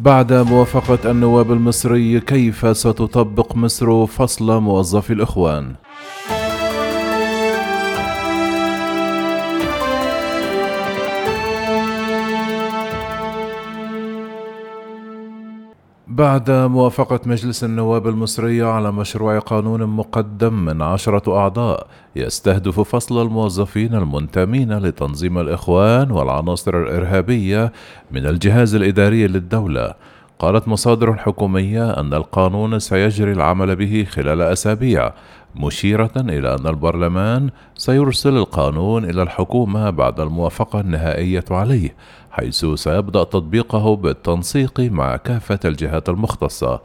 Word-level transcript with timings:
بعد 0.00 0.32
موافقة 0.32 1.10
النواب 1.10 1.52
المصري 1.52 2.20
كيف 2.20 2.76
ستطبق 2.76 3.56
مصر 3.56 4.06
فصل 4.06 4.60
موظفي 4.60 5.12
الإخوان؟ 5.12 5.74
بعد 16.18 16.50
موافقة 16.50 17.20
مجلس 17.26 17.64
النواب 17.64 18.08
المصري 18.08 18.62
على 18.62 18.92
مشروع 18.92 19.38
قانون 19.38 19.82
مقدم 19.82 20.64
من 20.64 20.82
عشرة 20.82 21.38
أعضاء 21.38 21.86
يستهدف 22.16 22.80
فصل 22.80 23.22
الموظفين 23.22 23.94
المنتمين 23.94 24.78
لتنظيم 24.78 25.38
الإخوان 25.38 26.10
والعناصر 26.10 26.82
الإرهابية 26.82 27.72
من 28.10 28.26
الجهاز 28.26 28.74
الإداري 28.74 29.26
للدولة. 29.26 29.94
قالت 30.38 30.68
مصادر 30.68 31.16
حكومية 31.16 31.90
أن 31.90 32.14
القانون 32.14 32.78
سيجري 32.78 33.32
العمل 33.32 33.76
به 33.76 34.06
خلال 34.10 34.42
أسابيع 34.42 35.12
مشيرة 35.56 36.10
إلى 36.16 36.54
أن 36.54 36.66
البرلمان 36.66 37.50
سيرسل 37.76 38.36
القانون 38.36 39.04
إلى 39.04 39.22
الحكومة 39.22 39.90
بعد 39.90 40.20
الموافقة 40.20 40.80
النهائية 40.80 41.44
عليه 41.50 41.94
حيث 42.30 42.66
سيبدأ 42.66 43.24
تطبيقه 43.24 43.96
بالتنسيق 43.96 44.80
مع 44.80 45.16
كافة 45.16 45.60
الجهات 45.64 46.08
المختصة. 46.08 46.80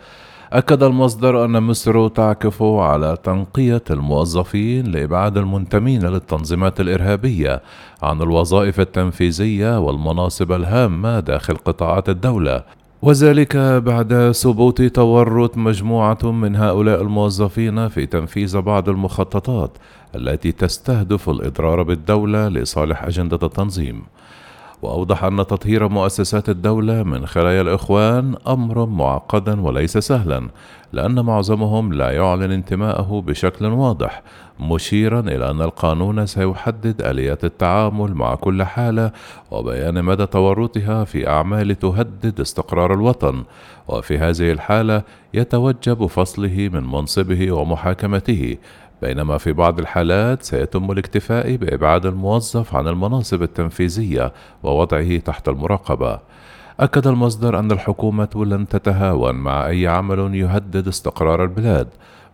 أكد 0.54 0.84
المصدر 0.84 1.46
أن 1.46 1.64
مصر 1.64 2.08
تعكف 2.08 2.64
على 2.64 3.18
تنقية 3.24 3.84
الموظفين 3.92 4.86
لإبعاد 4.86 5.38
المنتمين 5.38 6.06
للتنظيمات 6.06 6.80
الإرهابية 6.80 7.62
عن 8.02 8.22
الوظائف 8.22 8.80
التنفيذية 8.80 9.80
والمناصب 9.80 10.52
الهامة 10.52 11.20
داخل 11.20 11.56
قطاعات 11.56 12.10
الدولة. 12.10 12.64
وذلك 13.04 13.58
بعد 13.58 14.32
ثبوت 14.32 14.82
تورط 14.82 15.58
مجموعة 15.58 16.32
من 16.32 16.56
هؤلاء 16.56 17.02
الموظفين 17.02 17.88
في 17.88 18.06
تنفيذ 18.06 18.62
بعض 18.62 18.90
المخططات 18.90 19.72
التي 20.16 20.52
تستهدف 20.52 21.30
الإضرار 21.30 21.84
بالدولة 21.84 22.48
لصالح 22.50 23.04
أجندة 23.04 23.40
التنظيم. 23.44 24.04
وأوضح 24.84 25.24
أن 25.24 25.38
تطهير 25.38 25.90
مؤسسات 25.90 26.50
الدولة 26.50 27.04
من 27.04 27.26
خلايا 27.26 27.62
الإخوان 27.62 28.36
أمر 28.48 28.86
معقدا 28.86 29.62
وليس 29.62 29.98
سهلا 29.98 30.50
لأن 30.94 31.20
معظمهم 31.20 31.94
لا 31.94 32.12
يعلن 32.12 32.52
انتماءه 32.52 33.24
بشكل 33.28 33.66
واضح 33.66 34.22
مشيرا 34.60 35.20
إلى 35.20 35.50
أن 35.52 35.62
القانون 35.62 36.26
سيحدد 36.26 37.02
آليات 37.02 37.46
التعامل 37.46 38.14
مع 38.14 38.36
كل 38.36 38.64
حالة 38.64 39.12
وبيان 39.52 40.04
مدى 40.04 40.26
تورطها 40.26 41.04
في 41.04 41.28
أعمال 41.28 41.80
تهدد 41.80 42.40
استقرار 42.40 42.94
الوطن 42.94 43.44
وفي 43.88 44.18
هذه 44.18 44.52
الحالة 44.52 45.04
يتوجب 45.34 46.06
فصله 46.06 46.70
من 46.74 46.84
منصبه 46.84 47.52
ومحاكمته 47.52 48.58
بينما 49.04 49.38
في 49.38 49.54
بعض 49.54 49.80
الحالات 49.80 50.44
سيتم 50.44 50.92
الاكتفاء 50.92 51.56
بإبعاد 51.56 52.06
الموظف 52.06 52.76
عن 52.76 52.88
المناصب 52.88 53.44
التنفيذية 53.44 54.34
ووضعه 54.64 55.18
تحت 55.18 55.50
المراقبة. 55.50 56.20
أكد 56.80 57.08
المصدر 57.08 57.60
أن 57.60 57.72
الحكومة 57.72 58.30
لن 58.36 58.68
تتهاون 58.68 59.36
مع 59.36 59.68
أي 59.68 59.88
عمل 59.88 60.36
يهدد 60.36 60.88
استقرار 60.88 61.44
البلاد، 61.44 61.88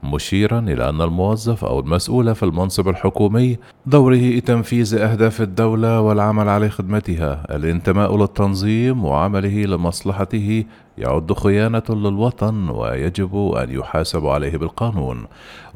مشيرا 0.04 0.60
إلى 0.60 0.90
أن 0.90 1.02
الموظف 1.02 1.66
أو 1.66 1.80
المسؤول 1.80 2.36
في 2.36 2.44
المنصب 2.44 2.88
الحكومي 2.88 3.58
دوره 3.86 4.40
تنفيذ 4.40 4.96
أهداف 4.96 5.42
الدولة 5.42 6.02
والعمل 6.02 6.50
على 6.50 6.70
خدمتها، 6.70 7.56
الانتماء 7.56 8.18
للتنظيم 8.18 9.06
وعمله 9.06 9.64
لمصلحته 9.64 10.66
يعد 10.98 11.34
خيانة 11.34 11.84
للوطن 11.90 12.70
ويجب 12.70 13.36
أن 13.36 13.72
يحاسب 13.72 14.28
عليه 14.28 14.58
بالقانون. 14.58 15.26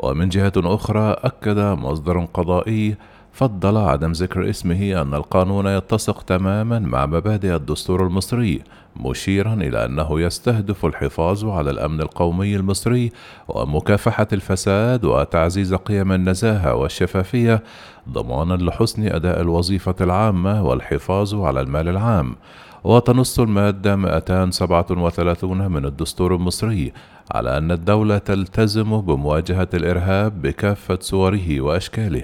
ومن 0.04 0.30
جهة 0.30 0.54
أخرى 0.58 1.16
أكد 1.24 1.60
مصدر 1.60 2.28
قضائي 2.34 2.96
فضل 3.34 3.78
عدم 3.78 4.12
ذكر 4.12 4.50
اسمه 4.50 5.02
أن 5.02 5.14
القانون 5.14 5.68
يتسق 5.68 6.22
تماما 6.22 6.80
مع 6.80 7.06
مبادئ 7.06 7.56
الدستور 7.56 8.08
المصري 8.08 8.62
مشيرا 8.96 9.54
إلى 9.54 9.86
أنه 9.86 10.22
يستهدف 10.22 10.86
الحفاظ 10.86 11.46
على 11.46 11.70
الأمن 11.72 12.02
القومي 12.02 12.56
المصري 12.56 13.12
ومكافحة 13.48 14.28
الفساد 14.34 15.06
وتعزيز 15.06 15.74
قيم 15.74 16.12
النزاهة 16.12 16.76
والشفافية 16.76 17.64
ضمانا 18.10 18.54
لحسن 18.54 19.08
أداء 19.08 19.42
الوظيفة 19.42 19.96
العامة 20.02 20.64
والحفاظ 20.64 21.36
على 21.36 21.62
المال 21.62 21.90
العام. 21.90 22.36
وتنص 22.84 23.40
المادة 23.40 23.96
237 23.96 25.72
من 25.72 25.86
الدستور 25.86 26.36
المصري 26.36 26.94
على 27.32 27.58
أن 27.58 27.72
الدولة 27.72 28.18
تلتزم 28.18 29.02
بمواجهة 29.02 29.70
الإرهاب 29.74 30.42
بكافة 30.42 30.98
صوره 31.02 31.62
وأشكاله. 31.62 32.24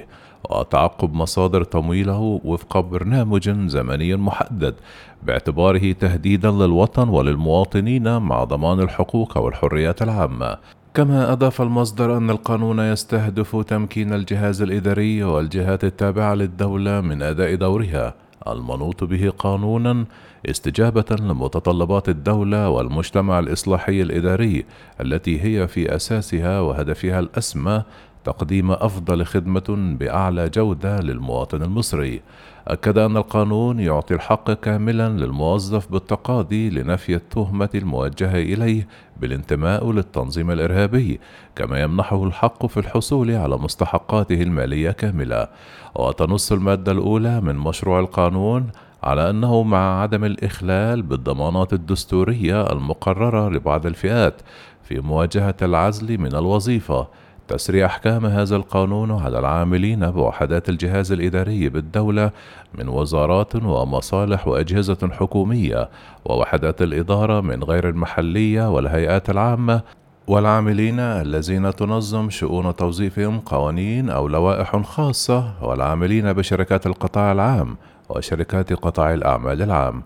وتعقب 0.49 1.13
مصادر 1.13 1.63
تمويله 1.63 2.41
وفق 2.43 2.79
برنامج 2.79 3.49
زمني 3.49 4.15
محدد 4.15 4.75
باعتباره 5.23 5.91
تهديدا 5.91 6.51
للوطن 6.51 7.09
وللمواطنين 7.09 8.17
مع 8.17 8.43
ضمان 8.43 8.79
الحقوق 8.79 9.37
والحريات 9.37 10.01
العامة. 10.01 10.57
كما 10.93 11.31
أضاف 11.31 11.61
المصدر 11.61 12.17
أن 12.17 12.29
القانون 12.29 12.79
يستهدف 12.79 13.55
تمكين 13.55 14.13
الجهاز 14.13 14.61
الإداري 14.61 15.23
والجهات 15.23 15.83
التابعة 15.83 16.33
للدولة 16.33 17.01
من 17.01 17.21
أداء 17.21 17.55
دورها 17.55 18.13
المنوط 18.47 19.03
به 19.03 19.29
قانونا 19.29 20.05
استجابة 20.49 21.15
لمتطلبات 21.19 22.09
الدولة 22.09 22.69
والمجتمع 22.69 23.39
الإصلاحي 23.39 24.01
الإداري 24.01 24.65
التي 25.01 25.41
هي 25.41 25.67
في 25.67 25.95
أساسها 25.95 26.59
وهدفها 26.59 27.19
الأسمى 27.19 27.83
تقديم 28.29 28.71
أفضل 28.71 29.25
خدمة 29.25 29.95
بأعلى 29.99 30.49
جودة 30.49 30.99
للمواطن 30.99 31.63
المصري. 31.63 32.21
أكد 32.67 32.97
أن 32.97 33.17
القانون 33.17 33.79
يعطي 33.79 34.13
الحق 34.13 34.51
كاملا 34.51 35.09
للموظف 35.09 35.91
بالتقاضي 35.91 36.69
لنفي 36.69 37.15
التهمة 37.15 37.69
الموجهة 37.75 38.35
إليه 38.35 38.87
بالانتماء 39.21 39.91
للتنظيم 39.91 40.51
الإرهابي، 40.51 41.19
كما 41.55 41.81
يمنحه 41.81 42.23
الحق 42.23 42.65
في 42.65 42.79
الحصول 42.79 43.31
على 43.31 43.57
مستحقاته 43.57 44.41
المالية 44.41 44.91
كاملة. 44.91 45.47
وتنص 45.95 46.51
المادة 46.51 46.91
الأولى 46.91 47.41
من 47.41 47.55
مشروع 47.55 47.99
القانون 47.99 48.67
على 49.03 49.29
أنه 49.29 49.63
مع 49.63 50.01
عدم 50.01 50.23
الإخلال 50.23 51.01
بالضمانات 51.01 51.73
الدستورية 51.73 52.71
المقررة 52.71 53.49
لبعض 53.49 53.85
الفئات 53.85 54.41
في 54.83 54.99
مواجهة 54.99 55.55
العزل 55.61 56.17
من 56.17 56.35
الوظيفة 56.35 57.07
تسري 57.49 57.85
أحكام 57.85 58.25
هذا 58.25 58.55
القانون 58.55 59.11
على 59.11 59.39
العاملين 59.39 60.11
بوحدات 60.11 60.69
الجهاز 60.69 61.11
الإداري 61.11 61.69
بالدولة 61.69 62.31
من 62.75 62.89
وزارات 62.89 63.55
ومصالح 63.55 64.47
وأجهزة 64.47 65.09
حكومية 65.11 65.89
ووحدات 66.25 66.81
الإدارة 66.81 67.41
من 67.41 67.63
غير 67.63 67.89
المحلية 67.89 68.69
والهيئات 68.71 69.29
العامة 69.29 69.81
والعاملين 70.27 70.99
الذين 70.99 71.75
تنظم 71.75 72.29
شؤون 72.29 72.75
توظيفهم 72.75 73.39
قوانين 73.39 74.09
أو 74.09 74.27
لوائح 74.27 74.81
خاصة 74.81 75.53
والعاملين 75.61 76.33
بشركات 76.33 76.87
القطاع 76.87 77.31
العام 77.31 77.77
وشركات 78.09 78.73
قطاع 78.73 79.13
الأعمال 79.13 79.61
العام. 79.61 80.03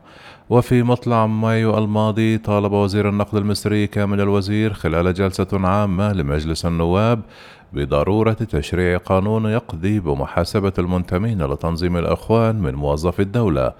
وفي 0.49 0.83
مطلع 0.83 1.25
مايو 1.25 1.77
الماضي 1.77 2.37
طالب 2.37 2.71
وزير 2.71 3.09
النقل 3.09 3.37
المصري 3.37 3.87
كامل 3.87 4.21
الوزير 4.21 4.73
خلال 4.73 5.13
جلسة 5.13 5.47
عامة 5.53 6.13
لمجلس 6.13 6.65
النواب 6.65 7.21
بضرورة 7.73 8.33
تشريع 8.33 8.97
قانون 8.97 9.45
يقضي 9.45 9.99
بمحاسبة 9.99 10.73
المنتمين 10.79 11.45
لتنظيم 11.45 11.97
الإخوان 11.97 12.55
من 12.55 12.75
موظفي 12.75 13.21
الدولة. 13.21 13.73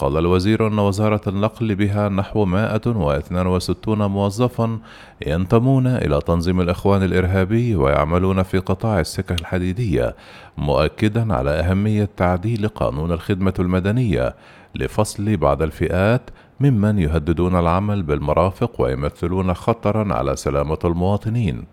قال 0.00 0.16
الوزير 0.16 0.66
أن 0.66 0.78
وزارة 0.78 1.20
النقل 1.26 1.74
بها 1.74 2.08
نحو 2.08 2.44
162 2.44 4.06
موظفا 4.06 4.78
ينتمون 5.26 5.86
إلى 5.86 6.20
تنظيم 6.20 6.60
الإخوان 6.60 7.02
الإرهابي 7.02 7.76
ويعملون 7.76 8.42
في 8.42 8.58
قطاع 8.58 9.00
السكك 9.00 9.40
الحديدية 9.40 10.16
مؤكدا 10.58 11.34
على 11.34 11.50
أهمية 11.50 12.08
تعديل 12.16 12.68
قانون 12.68 13.12
الخدمة 13.12 13.54
المدنية 13.58 14.34
لفصل 14.74 15.36
بعض 15.36 15.62
الفئات 15.62 16.30
ممن 16.60 16.98
يهددون 16.98 17.58
العمل 17.58 18.02
بالمرافق 18.02 18.80
ويمثلون 18.80 19.54
خطرا 19.54 20.14
على 20.14 20.36
سلامة 20.36 20.78
المواطنين. 20.84 21.64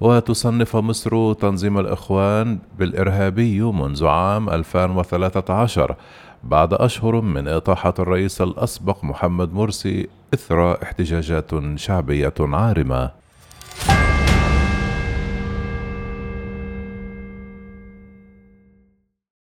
وتصنف 0.00 0.76
مصر 0.76 1.32
تنظيم 1.32 1.78
الإخوان 1.78 2.58
بالإرهابي 2.78 3.60
منذ 3.60 4.06
عام 4.06 4.50
2013 4.50 5.96
بعد 6.44 6.74
أشهر 6.74 7.20
من 7.20 7.48
إطاحة 7.48 7.94
الرئيس 7.98 8.40
الأسبق 8.40 9.04
محمد 9.04 9.52
مرسي 9.52 10.08
إثر 10.34 10.82
احتجاجات 10.82 11.50
شعبية 11.76 12.34
عارمة. 12.40 13.25